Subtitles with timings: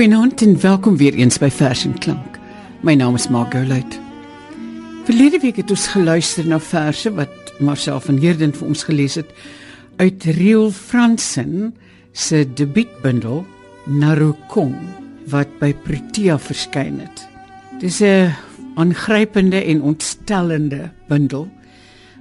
[0.00, 2.38] Goeienaand en welkom weer eens by Vers en Klank.
[2.80, 3.98] My naam is Margolite.
[5.04, 9.28] Verlede week het ons geluister na verse wat Marcel van Heerden vir ons gelees het
[10.00, 11.76] uit Riel Fransen
[12.16, 13.44] se debuutbundel
[13.92, 14.72] Narukong
[15.28, 17.28] wat by Protea verskyn het.
[17.84, 18.32] Dis 'n
[18.80, 21.50] aangrypende en ontstellende bundel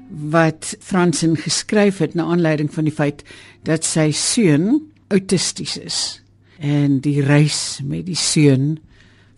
[0.09, 3.23] wat Fransen geskryf het na aanleiding van die feit
[3.63, 6.19] dat sy seun autisties is
[6.59, 8.77] en die reis met die seun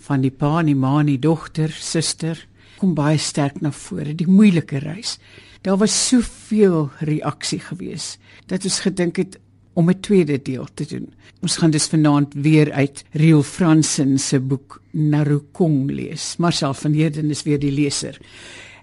[0.01, 2.39] van die pa en die ma en die dogter, suster
[2.81, 5.19] kom baie sterk na vore, die moeilike reis.
[5.61, 8.15] Daar was soveel reaksie gewees
[8.49, 9.37] dat ons gedink het
[9.73, 11.13] om 'n tweede deel te doen.
[11.41, 16.35] Ons gaan dus vanaand weer uit Riel Fransen se boek Narukong lees.
[16.37, 18.17] Marcel van Heerden is weer die leser.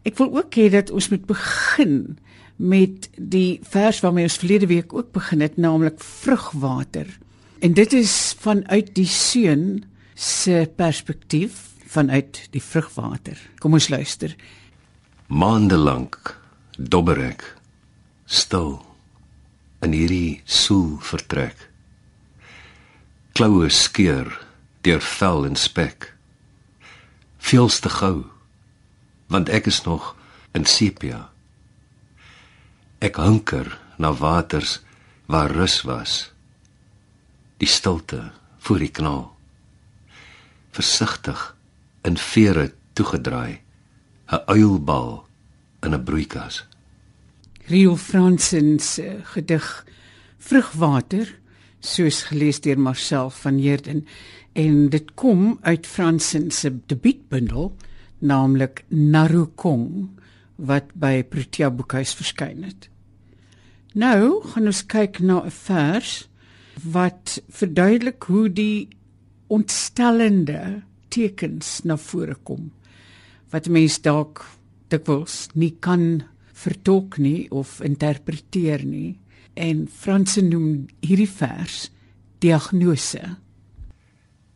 [0.03, 2.19] Ek wil ook hê dat ons moet begin
[2.57, 7.07] met die vers waarmee ons verlede week ook begin het, naamlik vrugwater.
[7.61, 11.57] En dit is vanuit die seun se perspektief
[11.91, 13.39] vanuit die vrugwater.
[13.59, 14.37] Kom ons luister.
[15.27, 16.39] Maande lank
[16.79, 17.43] dobber ek
[18.31, 18.77] stil
[19.83, 21.67] in hierdie soel vertrek.
[23.35, 24.31] Kloue skeur
[24.87, 26.13] deur vel en spek.
[27.43, 28.23] Veelste gou
[29.35, 30.15] want ek is nog
[30.55, 31.27] in sepia.
[33.03, 34.79] Ek hunker na waters
[35.27, 36.29] waar rus was
[37.59, 39.37] die stilte voor die kanaal.
[40.71, 41.57] Versigtig
[42.07, 43.61] in vere toegedraai,
[44.33, 45.27] 'n uilbal
[45.83, 46.67] in 'n broeikas.
[47.67, 49.87] Rio Fransen se gedig
[50.39, 51.39] Vrugwater,
[51.81, 54.07] soos gelees deur Marcel van Heerden,
[54.53, 57.77] en dit kom uit Fransen se debuutbundel,
[58.19, 60.09] naamlik Narukong
[60.57, 62.89] wat by Protea Boekhuis verskyn het.
[63.95, 66.28] Nou gaan ons kyk na 'n vers
[66.83, 68.89] wat verduidelik hoe die
[69.49, 72.71] ontstellende tekens na vore kom
[73.53, 74.45] wat mense dalk
[74.93, 76.23] dikwels nie kan
[76.59, 79.19] vertolk nie of interpreteer nie.
[79.55, 81.89] En Franse noem hierdie vers
[82.43, 83.23] diagnose.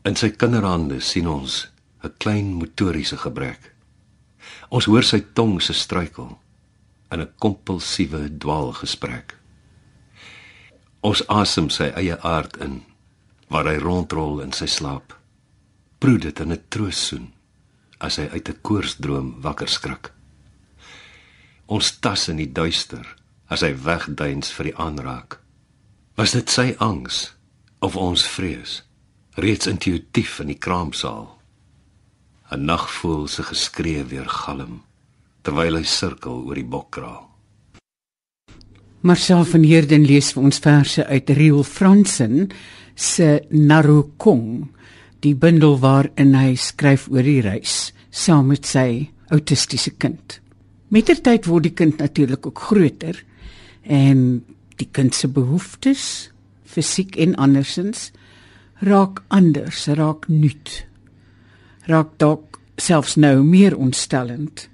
[0.07, 1.69] In sy kinderhande sien ons
[2.03, 3.73] 'n klein motoriese gebrek.
[4.71, 6.39] Ons hoor sy tong se struikel
[7.13, 9.42] in 'n kompulsiewe dwaalgesprek
[11.03, 12.83] Ons asem sy eie aard in
[13.51, 15.13] waar hy rondrol in sy slaap.
[15.99, 17.33] Proe dit in 'n troossoen
[17.99, 20.13] as hy uit 'n koorsdroom wakker skrik.
[21.67, 23.07] Ons tas in die duister
[23.49, 25.41] as hy wegduins vir die aanraak.
[26.17, 27.35] Was dit sy angs
[27.81, 28.83] of ons vrees?
[29.35, 31.39] Reeds intuïtief in die kraamsaal.
[32.51, 34.83] 'n Nagvoël se geskree weer galm
[35.43, 37.32] terwyl hy sirkel oor die bokkraal.
[39.03, 42.53] Marcel van Heerden lees vir ons verse uit Riel Fransen
[42.95, 44.69] se Narukong,
[45.27, 50.37] die bundel waarin hy skryf oor die reis saam met sy autistiese kind.
[50.95, 53.19] Mettertyd word die kind natuurlik ook groter
[53.83, 54.45] en
[54.79, 56.31] die kind se behoeftes,
[56.63, 58.13] fisiek en andersins,
[58.87, 60.77] raak anders, raak nuut.
[61.91, 64.69] Raak dalk selfs nou meer ontstellend.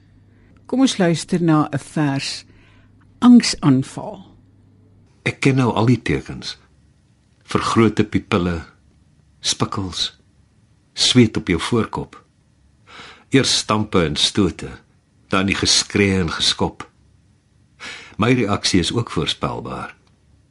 [0.69, 2.45] Kom ons luister na 'n vers
[3.19, 4.23] angsaanval.
[5.29, 6.57] Ek ken nou al die tekens.
[7.49, 8.63] Vergrote pupille,
[9.41, 10.13] spikkels,
[10.93, 12.17] sweet op jou voorkop.
[13.35, 14.71] Eers stampe en stote,
[15.29, 16.87] dan die geskree en geskop.
[18.17, 19.95] My reaksie is ook voorspelbaar.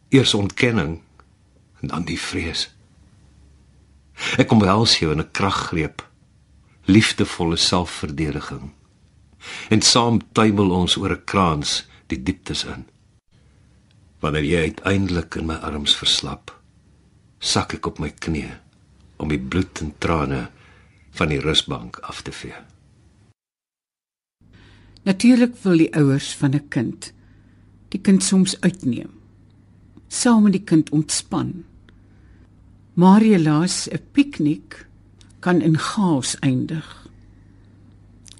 [0.09, 1.01] Eers ontkenning
[1.81, 2.69] en dan die vrees.
[4.37, 6.01] Ek kom wel sy in 'n kraggreep,
[6.85, 8.73] liefdevolle selfverdediging.
[9.69, 12.85] En saam tuimel ons oor 'n kraans die dieptes in.
[14.19, 16.51] Wanneer jy uiteindelik in my arms verslap,
[17.39, 18.55] sak ek op my knieë
[19.17, 20.47] om die bloed en trane
[21.17, 22.57] van die rusbank af te vee.
[25.07, 27.13] Natuurlik wil die ouers van 'n kind
[27.89, 29.09] die kind soms uitneem.
[30.07, 31.63] Saam met die kind ontspan.
[32.93, 34.87] Marielaas 'n piknik
[35.39, 37.07] kan in chaos eindig.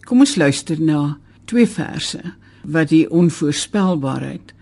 [0.03, 2.33] Kom ons luister na twee verse
[2.67, 4.53] wat die onvoorspelbaarheid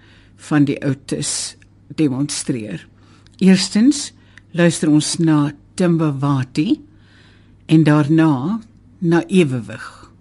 [0.49, 1.55] van die outis
[1.97, 2.87] demonstreer.
[3.41, 4.11] Eerstens
[4.51, 6.79] luister ons na Timbawati
[7.65, 8.61] en daarna
[9.01, 10.11] na Ewewig.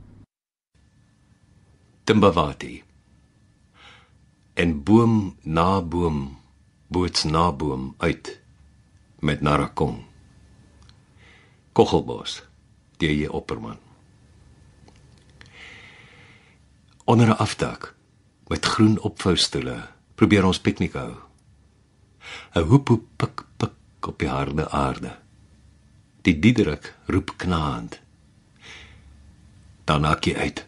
[2.05, 2.83] Timbawati
[4.55, 6.39] en boom na boom
[6.87, 8.41] boots na boom uit
[9.19, 10.05] met narakong.
[11.73, 12.43] Kochelbos,
[13.03, 13.84] die jy opperman.
[17.05, 17.95] Onder 'n afdak
[18.47, 21.13] met groen opvoustoele probeer ons piknik hou.
[22.55, 25.19] 'n Hoep hoep pik pik op die harde aarde.
[26.23, 28.01] Die Diederik roep knaand.
[29.85, 30.67] Dan haak jy uit.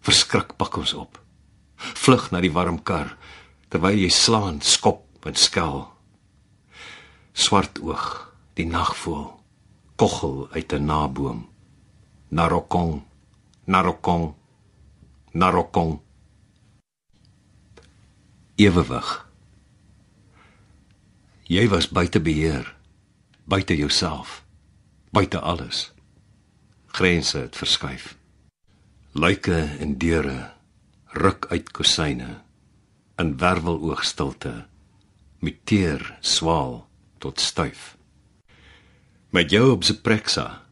[0.00, 1.22] Verskrik pak ons op.
[1.76, 3.16] Vlug na die warm kar
[3.68, 5.92] terwyl jy slaan, skop en skel.
[7.32, 9.40] Swart oog, die nagvoël,
[9.96, 11.48] koggel uit 'n naboom.
[12.28, 13.02] Narokong,
[13.64, 14.34] narokong,
[15.32, 16.00] narokong.
[18.54, 19.26] Ewewig.
[21.48, 22.74] Jy was buite beheer,
[23.44, 24.44] buite jouself,
[25.10, 25.92] buite alles.
[26.86, 28.16] Grense het verskuif.
[29.12, 30.50] Luike en deure
[31.16, 32.42] ruk uit kusyne
[33.18, 34.66] in werveloogstilte
[35.40, 36.88] muteer swaal
[37.18, 37.96] tot styf.
[39.30, 40.62] Met jou op Zeprexa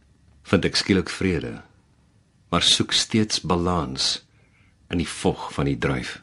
[0.47, 1.63] vind ek skielik vrede,
[2.51, 4.26] maar soek steeds balans
[4.89, 6.23] in die vog van die dryf.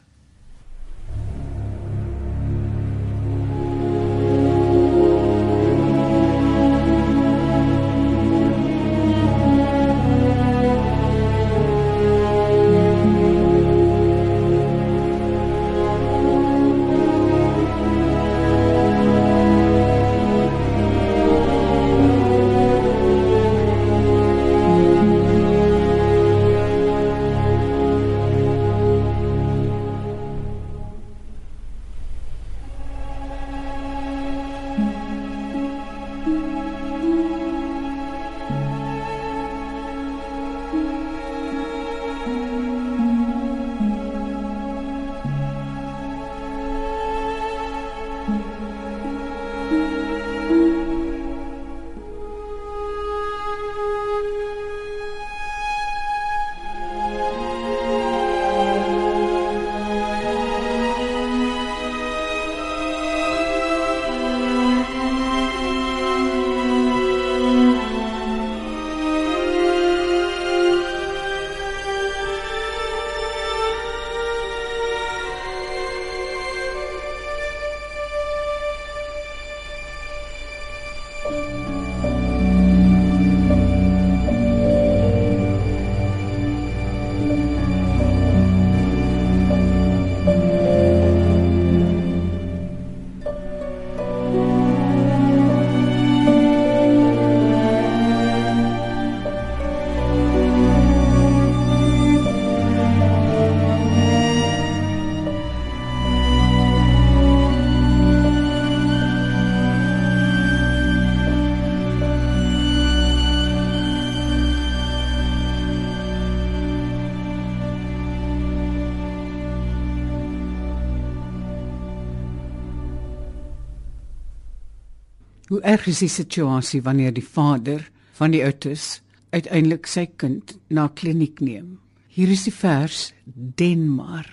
[125.64, 127.86] Erg is die situasie wanneer die vader
[128.18, 129.00] van die ouers
[129.32, 131.78] uiteindelik sy kind na kliniek neem?
[132.12, 134.28] Hier is die vers Denmar.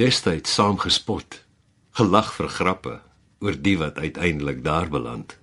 [0.00, 1.42] Destyds saam gespot,
[1.94, 2.94] gelag vir grappe
[3.44, 5.36] oor die wat uiteindelik daar beland.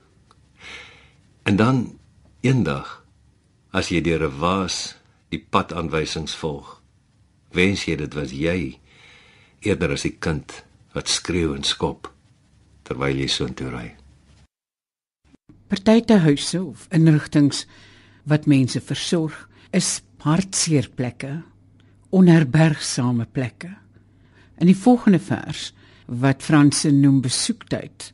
[1.46, 1.86] En dan
[2.41, 2.98] eendag
[3.72, 4.96] as jy deur 'n waas
[5.29, 6.82] die padaanwysings volg,
[7.53, 8.79] wens jy dit was jy
[9.62, 10.63] eerder as die kind
[10.94, 12.12] wat skreeu en skop
[12.84, 13.99] terwyl jy so intoe ry.
[15.69, 17.67] Party te huise of inrigtinge
[18.25, 19.35] wat mense versorg
[19.69, 21.43] is hartseer plekke,
[22.09, 23.69] onherbergsame plekke.
[24.57, 25.69] In die volgende vers
[26.09, 28.09] wat Franse noem besoektyd,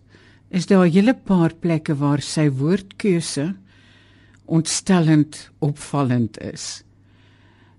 [0.51, 3.55] is daar 'n hele paar plekke waar sy woordkeuse
[4.45, 6.83] ontstellend opvallend is.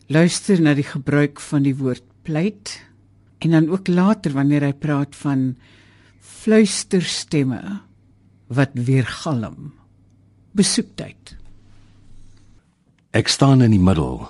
[0.09, 2.81] Luister na die gebruik van die woord pleit
[3.39, 5.57] en dan ook later wanneer hy praat van
[6.21, 7.86] fluisterstemme
[8.47, 9.75] wat weergalm.
[10.57, 11.37] Besoektyd.
[13.17, 14.27] Ek staan in die middel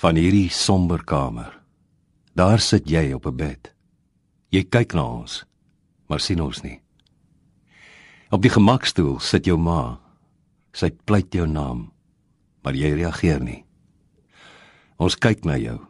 [0.00, 1.52] van hierdie somber kamer.
[2.34, 3.72] Daar sit jy op 'n bed.
[4.50, 5.44] Jy kyk na ons,
[6.08, 6.80] maar sien ons nie.
[8.30, 10.00] Op die gemakstoel sit jou ma.
[10.72, 11.92] Sy pleit jou naam,
[12.62, 13.64] maar jy reageer nie.
[14.96, 15.80] Ons kyk na jou,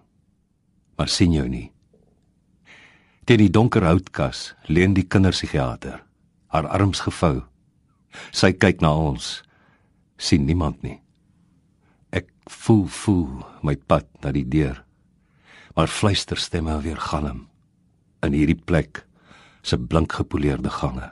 [0.96, 1.72] maar sien jou nie.
[3.24, 6.04] Teen die donker houtkas leun die kinderpsigiater,
[6.46, 7.42] haar arms gevou.
[8.32, 9.42] Sy kyk na ons,
[10.18, 10.98] sien niemand nie
[12.50, 14.82] voel voel my pad na die deur.
[15.74, 17.46] Maar fluisterstemme weer galm
[18.24, 19.02] in hierdie plek
[19.64, 21.10] se blink gepoleerde gange.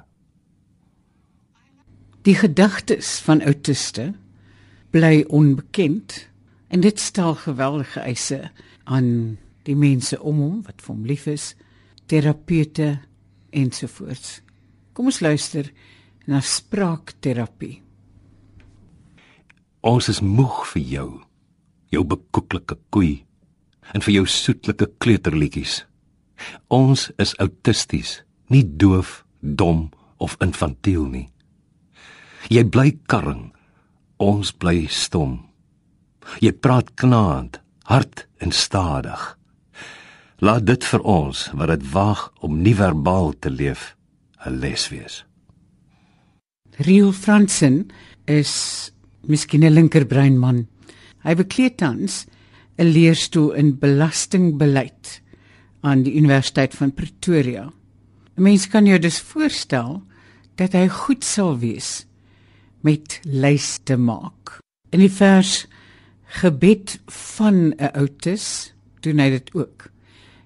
[2.22, 4.12] Die gedagtes van autiste
[4.92, 6.28] bly onbekend
[6.68, 8.50] en dit stel geweldige eise
[8.84, 11.52] aan die mense om hom wat vir hom lief is,
[12.06, 13.00] terapeute
[13.50, 14.40] ensovoorts.
[14.92, 15.68] Kom ons luister
[16.26, 17.80] na spraakterapie.
[19.82, 21.08] Ons is moeg vir jou,
[21.90, 23.24] jou bekoeklike koei
[23.92, 25.82] en vir jou soetlike kleuterliedjies.
[26.70, 29.90] Ons is autisties, nie doof, dom
[30.22, 31.26] of infantiel nie.
[32.50, 33.50] Jy bly karring,
[34.22, 35.40] ons bly stom.
[36.42, 37.58] Jy praat knaand,
[37.90, 39.22] hard en stadig.
[40.42, 43.96] Laat dit vir ons wat dit waag om nie verbaal te leef,
[44.46, 45.24] 'n les wees.
[46.82, 47.90] Riel Fransen
[48.26, 48.90] is
[49.30, 50.66] miskien 'n linkerbrein man.
[51.22, 52.26] Hy bekleed tans
[52.78, 55.20] 'n leerstoel in belastingbeleid
[55.82, 57.70] aan die Universiteit van Pretoria.
[58.36, 60.02] 'n Mens kan jou dus voorstel
[60.56, 62.06] dat hy goed sal wees
[62.80, 64.58] met lyste maak.
[64.90, 65.66] In die vers
[66.26, 69.90] gebed van 'n outis doen hy dit ook.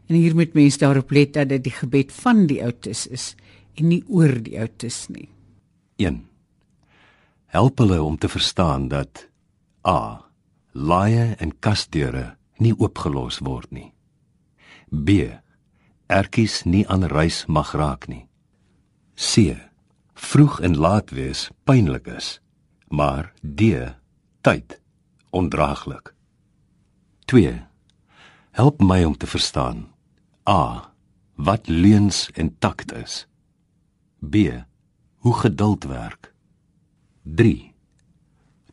[0.09, 3.35] En hier moet mense daarop let dat dit die gebed van die outis is
[3.75, 5.29] en nie oor die outis nie.
[5.97, 6.29] 1.
[7.47, 9.29] Help hulle om te verstaan dat
[9.89, 10.25] a
[10.73, 13.95] laaie en kasdeure nie oopgelos word nie.
[14.93, 15.09] B
[16.13, 18.27] ertjies nie aan reis mag raak nie.
[19.17, 19.57] C
[20.13, 22.41] vroeg en laat wees pynlik is,
[22.89, 23.73] maar D
[24.45, 24.77] tyd
[25.33, 26.13] ondraaglik.
[27.25, 27.57] 2
[28.51, 29.87] help my om te verstaan
[30.49, 30.93] a
[31.35, 33.25] wat leuns en takt is.
[34.21, 34.37] B
[35.27, 36.35] hoe geduld werk.
[37.23, 37.73] 3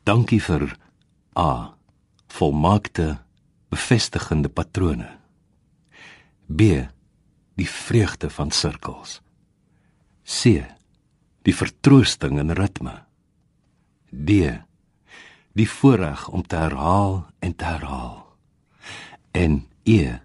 [0.03, 0.77] Dankie vir
[1.33, 1.74] a
[2.29, 3.24] volmaakte
[3.74, 5.07] bevestigende patrone.
[6.45, 6.62] B
[7.57, 9.15] die vreugde van sirkels.
[10.22, 10.62] C
[11.41, 12.93] die vertroosting in ritme.
[14.13, 14.29] D
[15.57, 18.19] die voorreg om te herhaal en te herhaal.
[19.31, 20.22] En E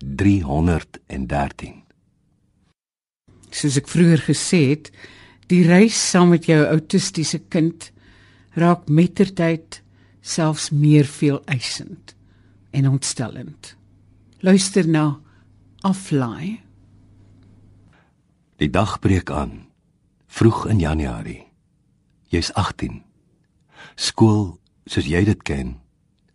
[0.00, 1.84] 313
[3.52, 4.90] Soos ek vroeër gesê het,
[5.50, 7.90] die reis saam met jou autistiese kind
[8.58, 9.80] raak mettertyd
[10.26, 12.14] selfs meer veel eisend
[12.76, 13.76] en ontstellend.
[14.42, 15.20] Luister nou
[15.86, 16.60] aflaai.
[18.56, 19.66] Die dag breek aan.
[20.26, 21.44] Vroeg in Januarie.
[22.32, 23.02] Jy's 18.
[23.96, 25.76] Skool, soos jy dit ken,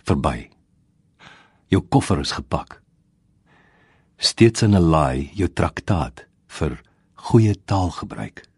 [0.07, 0.49] verby.
[1.69, 2.79] Jou koffer is gepak.
[4.17, 6.81] Steeds in 'n laai jou traktaat vir
[7.15, 8.50] goeie taalgebruik.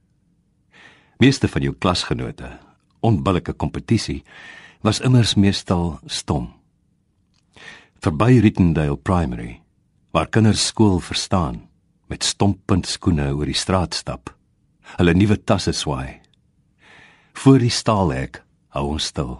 [1.24, 2.50] Meeste van jou klasgenote,
[3.00, 4.26] onbillike kompetisie,
[4.84, 6.50] was immers meestal stom.
[8.04, 9.62] Verby Rittendale Primary,
[10.12, 11.62] waar kinders skool verstaan
[12.12, 14.34] met stomppunt skoene oor die straat stap,
[14.98, 16.20] hulle nuwe tasse swaai.
[17.40, 18.42] Voor die staalhek
[18.76, 19.38] hou ons stil.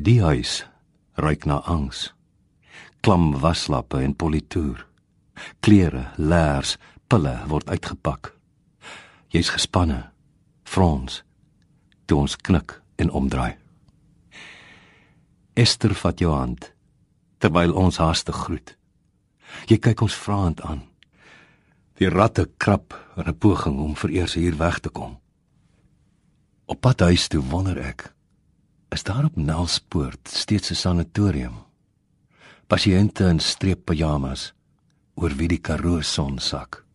[0.00, 0.62] Die huis
[1.20, 2.06] ruik na angs.
[3.04, 4.80] Klam waslappe en politoer.
[5.60, 8.35] Klere, laers, pille word uitgepak.
[9.28, 10.10] Jy's gespanne.
[10.64, 11.22] Frons.
[12.06, 13.56] Toe ons knik en omdraai.
[15.56, 16.72] Esther vat jou hand
[17.42, 18.74] terwyl ons haastig groet.
[19.70, 20.82] Jy kyk ons vraend aan.
[21.96, 25.18] Die ratte krap in 'n poging om vereers hier weg te kom.
[26.66, 28.12] Op pad huis toe wonder ek,
[28.90, 31.56] is daar op Nelspoort steeds 'n sanatorium?
[32.66, 34.52] Pasiënte in streep pyjamas
[35.14, 36.85] oor wie die Karoo son sak.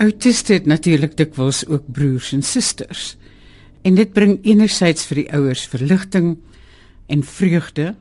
[0.00, 3.16] Autiste het natuurlik dikwels ook broers en susters.
[3.84, 6.38] En dit bring enerzijds vir die ouers verligting
[7.12, 7.94] en vreugde,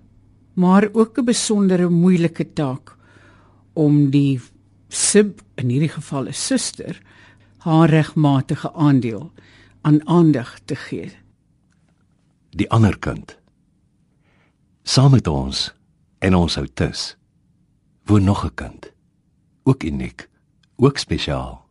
[0.53, 2.95] maar ook 'n besondere moeilike taak
[3.73, 4.39] om die
[4.87, 7.01] sib in hierdie geval 'n suster
[7.57, 9.31] haar regmatige aandeel
[9.81, 11.11] aan aandag te gee.
[12.49, 13.37] Die ander kind.
[14.83, 15.73] Saam met ons
[16.19, 17.17] en ons outis
[18.05, 18.91] woon nog 'n kind.
[19.63, 20.29] Ook uniek,
[20.75, 21.68] ook spesiaal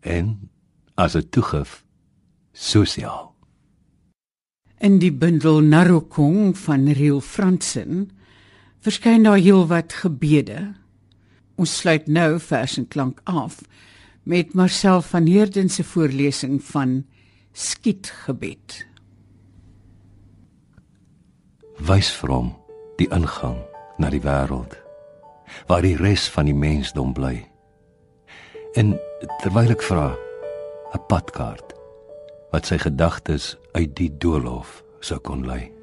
[0.00, 0.50] en
[0.94, 1.84] as 'n toegif
[2.52, 3.34] sosiaal.
[4.78, 8.10] In die bundel Narokong van Riel Fransen
[8.80, 10.74] verskyn daar heelwat gebede.
[11.54, 13.60] Ons sluit nou vers en klank af
[14.22, 17.06] met Marcel van Heerden se voorlesing van
[17.52, 18.86] Skietgebed.
[21.78, 22.52] Wys vir hom
[22.98, 23.56] die ingang
[23.98, 24.76] na die wêreld
[25.66, 27.40] waar die res van die mensdom bly.
[28.76, 28.98] En
[29.42, 30.14] terwyl ek vra
[30.94, 31.74] 'n padkaart
[32.52, 35.77] wat sy gedagtes uit die doolhof sou kon lei.